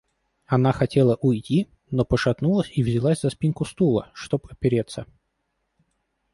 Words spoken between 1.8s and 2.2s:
но